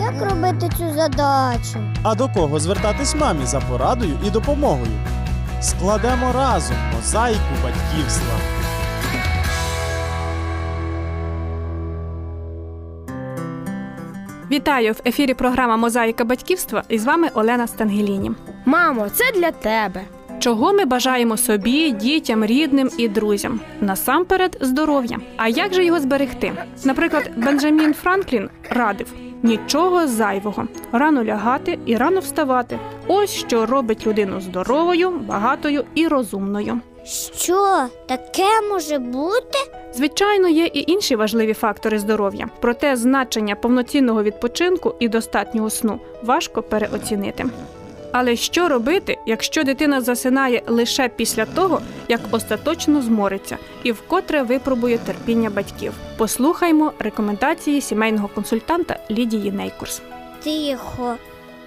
[0.00, 1.78] Як робити цю задачу?
[2.02, 4.92] А до кого звертатись мамі за порадою і допомогою?
[5.60, 8.34] Складемо разом мозаїку батьківства.
[14.50, 18.30] Вітаю в ефірі програма Мозаїка батьківства і з вами Олена Стангеліні.
[18.64, 20.00] Мамо, це для тебе.
[20.40, 23.60] Чого ми бажаємо собі, дітям, рідним і друзям?
[23.80, 25.18] Насамперед здоров'я.
[25.36, 26.52] А як же його зберегти?
[26.84, 32.78] Наприклад, Бенджамін Франклін радив нічого зайвого, рано лягати і рано вставати.
[33.06, 36.80] Ось що робить людину здоровою, багатою і розумною.
[37.04, 39.58] Що таке може бути?
[39.94, 46.62] Звичайно, є і інші важливі фактори здоров'я, проте значення повноцінного відпочинку і достатнього сну важко
[46.62, 47.44] переоцінити.
[48.12, 54.98] Але що робити, якщо дитина засинає лише після того, як остаточно змориться і вкотре випробує
[54.98, 55.92] терпіння батьків?
[56.16, 60.02] Послухаймо рекомендації сімейного консультанта Лідії Нейкурс.
[60.44, 61.14] Тихо.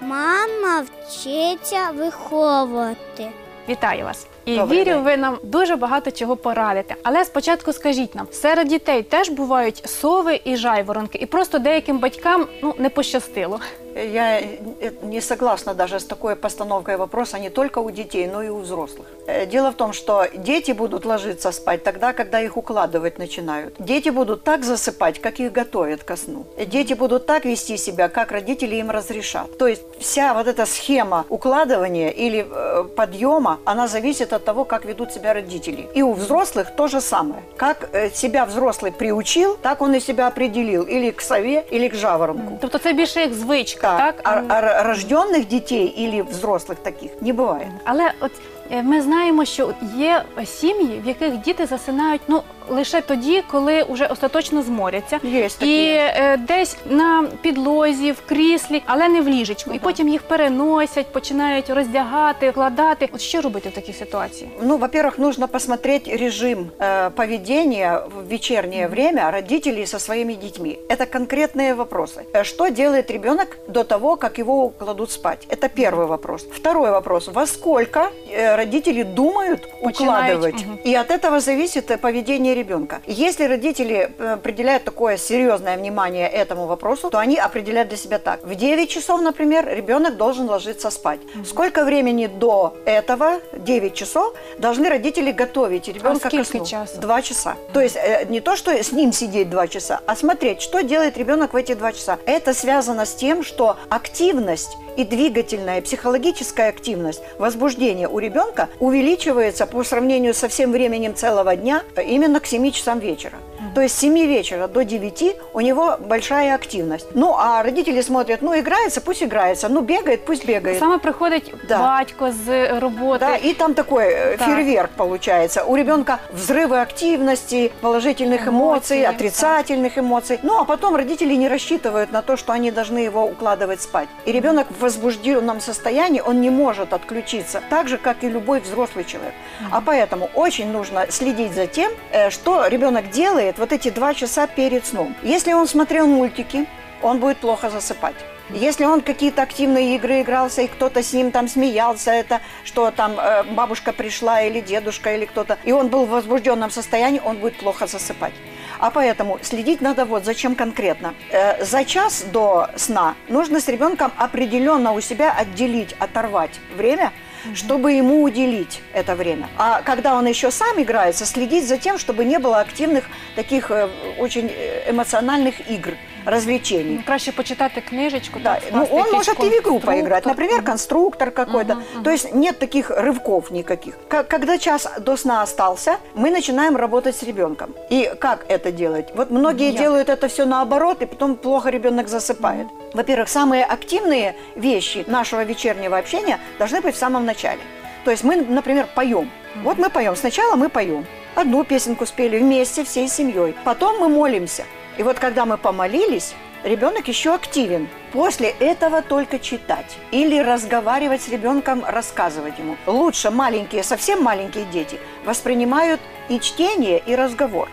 [0.00, 3.28] Мама вчиться виховувати.
[3.68, 4.29] Вітаю вас!
[4.45, 5.03] І Добрий вірю, день.
[5.03, 6.95] ви нам дуже багато чого порадите.
[7.03, 12.47] Але спочатку скажіть нам, серед дітей теж бувають сови і жайворонки, і просто деяким батькам
[12.63, 13.59] ну не пощастило.
[13.95, 18.49] Я э, не согласна даже с такой постановкой вопроса не только у детей, но и
[18.49, 19.05] у взрослых.
[19.27, 23.73] Э, Дело в том, что дети будут ложиться спать тогда, когда их укладывать начинают.
[23.79, 26.45] Дети будут так засыпать, как их готовят ко сну.
[26.67, 29.57] Дети будут так вести себя, как родители им разрешат.
[29.57, 34.85] То есть вся вот эта схема укладывания или э, подъема, она зависит от того, как
[34.85, 35.87] ведут себя родители.
[35.97, 37.41] И у взрослых то же самое.
[37.57, 40.83] Как э, себя взрослый приучил, так он и себя определил.
[40.83, 42.57] Или к сове, или к жаворонку.
[42.61, 44.43] Тобто це більше як звичка, Так, так?
[44.47, 47.67] а, а рожденных детей или взрослых таких не бывает.
[47.83, 48.31] Але от
[48.71, 54.05] е, ми знаємо, що є сім'ї, в яких діти засинають ну лише тоді, коли вже
[54.05, 55.19] остаточно зморяться.
[55.25, 56.13] Есть І такие.
[56.15, 59.69] е, десь на підлозі, в кріслі, але не в ліжечку.
[59.69, 59.83] І Ага.
[59.83, 63.09] потім їх переносять, починають роздягати, вкладати.
[63.13, 64.49] От що робити в такій ситуації?
[64.61, 70.77] Ну, во-первых, нужно посмотреть режим э, поведения в вечернее время родителей со своими детьми.
[70.89, 72.21] Это конкретные вопросы.
[72.33, 75.47] Э, Что делает ребенок до того, как его кладут спать?
[75.49, 76.45] Это первый вопрос.
[76.51, 77.27] Второй вопрос.
[77.27, 77.99] Во сколько
[78.31, 80.65] э, родители думают Начинают, укладывать?
[80.65, 80.79] мгм.
[80.87, 82.58] И от этого зависит э, поведение ребенка.
[83.06, 88.44] если родители э, определяют такое серьезное внимание этому вопросу, то они определяют для себя так.
[88.44, 91.20] В 9 часов, например, ребенок должен ложиться спать.
[91.44, 96.64] Сколько времени до этого, 9 часов, должны родители готовить ребенка сколько ко сну?
[96.64, 97.00] часов?
[97.00, 97.56] Два часа.
[97.72, 101.18] То есть э, не то, что с ним сидеть два часа, а смотреть, что делает
[101.18, 102.18] ребенок в эти два часа.
[102.26, 109.84] Это связано с тем, что активность и двигательная, психологическая активность, возбуждение у ребенка увеличивается по
[109.84, 113.38] сравнению со всем временем целого дня именно к 7 часам вечера.
[113.74, 117.06] То есть с 7 вечера до 9 у него большая активность.
[117.14, 120.78] Ну, а родители смотрят, ну, играется, пусть играется, ну, бегает, пусть бегает.
[120.78, 121.78] Саме приходить Да.
[121.78, 123.20] батько з роботи.
[123.20, 124.48] Да, и там такой э, Так.
[124.48, 125.64] фейерверк получается.
[125.64, 130.38] У ребенка взрывы активности, положительных эмоций, Эмоции, отрицательных эмоций.
[130.42, 134.08] Ну, а потом родители не рассчитывают на то, что они должны его укладывать спать.
[134.26, 139.04] И ребенок в возбужденном состоянии, он не может отключиться, так же, как и любой взрослый
[139.04, 139.34] человек.
[139.70, 144.46] А поэтому очень нужно следить за тем, э, что ребенок делает вот эти два часа
[144.46, 145.14] перед сном.
[145.22, 146.66] Если он смотрел мультики,
[147.02, 148.16] он будет плохо засыпать.
[148.52, 153.12] Если он какие-то активные игры игрался, и кто-то с ним там смеялся, это что там
[153.20, 157.58] э, бабушка пришла или дедушка или кто-то, и он был в возбужденном состоянии, он будет
[157.58, 158.32] плохо засыпать.
[158.80, 161.14] А поэтому следить надо вот за чем конкретно.
[161.30, 167.12] Э, за час до сна нужно с ребенком определенно у себя отделить, оторвать время,
[167.54, 169.48] чтобы ему уделить это время.
[169.56, 173.88] А когда он еще сам играется, следить за тем, чтобы не было активных таких э,
[174.18, 175.94] очень э, эмоциональных игр,
[176.26, 176.96] развлечений.
[176.96, 178.40] Ну, Краще почитати книжечку.
[178.42, 181.74] Да, так, ну он может и в игру поиграть, например, конструктор какой-то.
[181.74, 182.04] Мгм, мгм.
[182.04, 183.94] То есть нет таких рывков никаких.
[184.08, 187.74] Когда час до сна остался, мы начинаем работать с ребенком.
[187.90, 189.08] И как это делать?
[189.14, 189.82] Вот многие Як?
[189.82, 192.66] делают это все наоборот, и потом плохо ребенок засыпает.
[192.94, 197.60] Во-первых, самые активные вещи нашего вечернего общения должны быть в самом начале.
[198.04, 199.30] То есть мы, например, поем.
[199.62, 200.16] Вот мы поем.
[200.16, 201.04] Сначала мы поем.
[201.34, 203.54] Одну песенку спели вместе, всей семьей.
[203.64, 204.64] Потом мы молимся.
[204.98, 206.34] И вот когда мы помолились,
[206.64, 207.88] ребенок еще активен.
[208.12, 212.76] После этого только читать или разговаривать с ребенком, рассказывать ему.
[212.86, 217.68] Лучше маленькие, совсем маленькие дети воспринимают и чтение, и разговор.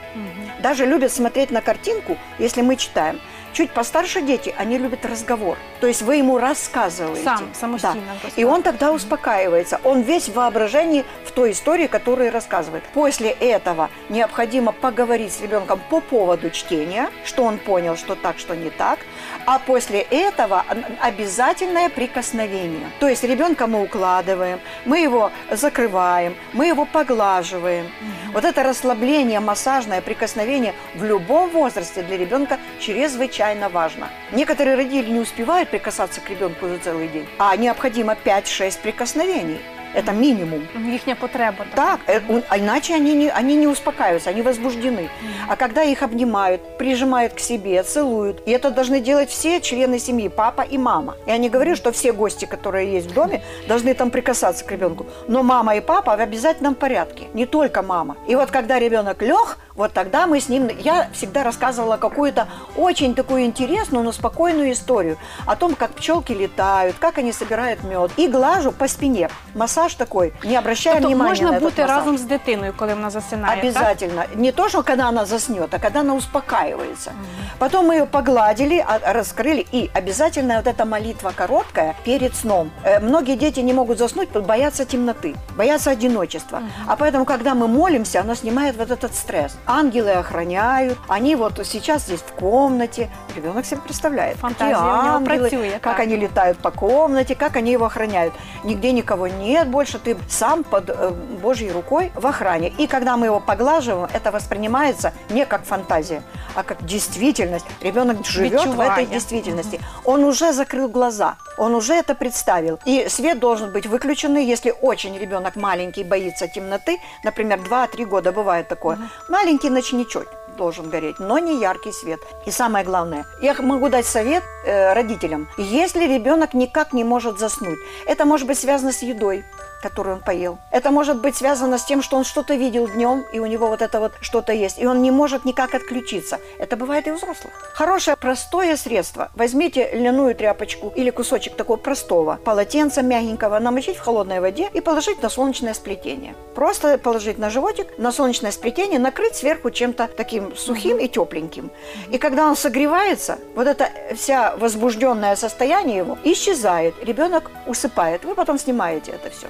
[0.61, 3.19] Даже любят смотреть на картинку, если мы читаем.
[3.57, 5.57] Чуть постарше дети, они любят разговор.
[5.79, 7.23] То есть вы ему рассказываете.
[7.23, 8.29] Сам, самостійно Да.
[8.35, 9.79] И он тогда успокаивается.
[9.83, 12.83] Он весь в воображении в той истории, которую рассказывает.
[12.93, 18.55] После этого необходимо поговорить с ребенком по поводу чтения, что он понял, что так, что
[18.55, 18.99] не так.
[19.45, 20.65] А после этого
[21.01, 22.89] обязательное прикосновение.
[22.99, 27.91] То есть ребенка мы укладываем, мы его закрываем, мы его поглаживаем.
[28.33, 34.09] Вот это расслабление, массажное прикосновение в любом возрасте для ребенка чрезвычайно важно.
[34.31, 39.59] Некоторые родители не успевают прикасаться к ребенку за целый день, а необходимо 5-6 прикосновений.
[39.95, 40.61] Это минимум.
[40.91, 41.65] Їхня потреба.
[41.73, 45.09] Так, э, у- а иначе они не, они не успокаиваются, они возбуждены.
[45.47, 50.27] А когда их обнимают, прижимают к себе, целуют, и это должны делать все члены семьи,
[50.29, 51.13] папа и мама.
[51.27, 55.05] Я не говорю, что все гости, которые есть в доме, должны там прикасаться к ребенку.
[55.27, 58.15] Но мама и папа в обязательном порядке, не только мама.
[58.29, 60.69] И вот когда ребенок лег, вот тогда мы с ним...
[60.79, 66.95] Я всегда рассказывала какую-то очень такую интересную, но спокойную историю о том, как пчелки летают,
[66.99, 68.11] как они собирают мед.
[68.17, 69.29] И глажу по спине.
[69.55, 71.97] Массаж такой, не обращая Тобто внимания можна на этот бути массаж.
[71.97, 73.55] разом з дитиною, коли вона засинає.
[73.55, 73.63] Так?
[73.63, 74.25] Обязательно.
[74.35, 77.11] Не то, что когда она заснет, а когда она успокаивается.
[77.59, 79.65] Потом мы ее погладили, а- раскрыли.
[79.71, 82.71] И обязательно вот эта молитва короткая перед сном.
[82.83, 86.61] Э, Многие дети не могут заснуть, потому боятся темноты, боятся одиночества.
[86.87, 90.98] А поэтому, когда мы молимся, оно снимает вот этот стресс Ангелы охраняют.
[91.08, 93.10] Они вот сейчас здесь в комнате.
[93.36, 94.36] Ребенок себе представляет.
[94.36, 96.00] Фантазия какие у него ангелы, працює, как так.
[96.00, 98.34] они летают по комнате, как они его охраняют.
[98.64, 101.10] Нигде никого нет больше, ты сам под э,
[101.42, 102.72] Божьей рукой в охране.
[102.78, 106.22] И когда мы его поглаживаем, это воспринимается не как фантазия,
[106.54, 107.66] а как действительность.
[107.80, 108.90] Ребенок живет в Відчуває.
[108.90, 109.80] этой действительности.
[110.04, 112.78] Он уже закрыл глаза, он уже это представил.
[112.88, 118.68] И свет должен быть выключенный, если очень ребенок маленький, боится темноты, например, 2-3 года бывает
[118.68, 118.98] такое.
[119.28, 120.27] Маленький ночничок
[120.57, 122.19] должен гореть, но не яркий свет.
[122.45, 125.47] И самое главное, я могу дать совет э, родителям.
[125.57, 129.45] Если ребенок никак не может заснуть, это может быть связано с едой
[129.81, 130.57] которую он поел.
[130.71, 133.81] Это может быть связано с тем, что он что-то видел днем, и у него вот
[133.81, 136.39] это вот что-то есть, и он не может никак отключиться.
[136.59, 137.53] Это бывает и у взрослых.
[137.73, 139.29] Хорошее простое средство.
[139.35, 145.21] Возьмите льняную тряпочку или кусочек такого простого полотенца мягенького, намочить в холодной воде и положить
[145.21, 146.35] на солнечное сплетение.
[146.55, 151.71] Просто положить на животик, на солнечное сплетение, накрыть сверху чем-то таким сухим и тепленьким.
[152.11, 156.95] И когда он согревается, вот это вся возбужденное состояние его исчезает.
[157.03, 158.23] Ребенок усыпает.
[158.23, 159.47] Вы потом снимаете это все.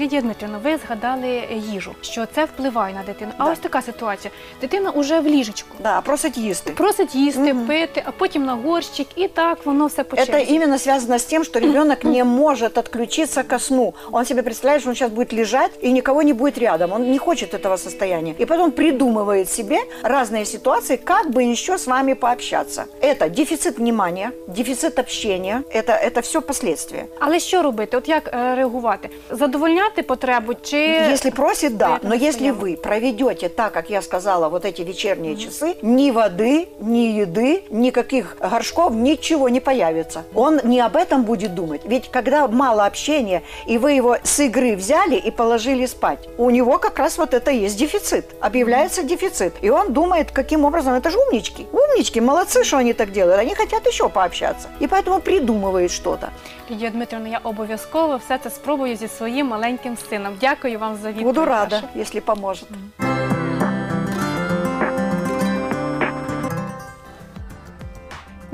[0.00, 3.30] Лідія Дмитрівна, ви згадали е, їжу, що це впливає на дитину.
[3.38, 3.52] А Да.
[3.52, 4.30] ось така ситуація.
[4.60, 5.76] Дитина уже в ліжечку.
[5.82, 6.70] Да, просить їсти.
[6.72, 7.66] Просить їсти, Мгм.
[7.66, 10.54] пити, а потім на горщик, і так воно все по Это черзі.
[10.54, 13.94] именно связано с тем, что ребенок не может отключиться ко сну.
[14.12, 16.92] Он себе представляет, что он сейчас будет лежать и никого не будет рядом.
[16.92, 18.34] Он не хочет этого состояния.
[18.40, 22.84] И потом придумывает себе разные ситуации, как бы еще с вами пообщаться.
[23.02, 25.62] Это дефицит внимания, дефицит общения.
[25.74, 27.04] Это, это все последствия.
[27.20, 27.96] Але що робити?
[27.96, 29.08] От як е, реагувати?
[29.52, 31.86] Задовольняти потребу чи Если просит, да.
[31.86, 32.58] Приятно Но если постоянно.
[32.60, 38.36] вы проведете так, как я сказала, вот эти вечерние часы, ни воды, ни еды, никаких
[38.40, 40.24] горшков, ничего не появится.
[40.34, 41.82] Он не об этом будет думать.
[41.84, 46.78] Ведь когда мало общения, и вы его с игры взяли и положили спать, у него
[46.78, 48.24] как раз вот это есть дефицит.
[48.40, 49.54] Объявляется дефицит.
[49.62, 51.66] И он думает, каким образом, это же умнички.
[51.72, 53.38] Умнички, молодцы, что они так делают.
[53.40, 54.68] Они хотят еще пообщаться.
[54.80, 56.28] И поэтому придумывает что-то.
[56.70, 60.33] Лідія Дмитрівна, я обов'язково все це спробую зі своїм Маленьким сином.
[60.41, 61.25] Дякую вам за відповідь.
[61.25, 61.99] Буду рада, вашу.
[61.99, 62.67] если поможет.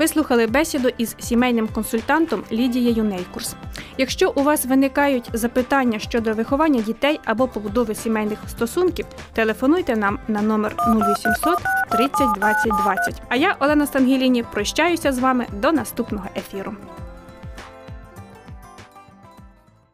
[0.00, 3.54] Ви слухали бесіду із сімейним консультантом Лідією Нейкурс.
[3.98, 10.42] Якщо у вас виникають запитання щодо виховання дітей або побудови сімейних стосунків, телефонуйте нам на
[10.42, 11.58] номер 0800
[11.90, 13.22] 30 20 20.
[13.28, 16.74] А я, Олена Стангеліні, прощаюся з вами до наступного ефіру.